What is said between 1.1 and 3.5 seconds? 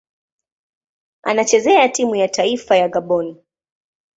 Anachezea timu ya taifa ya Gabon.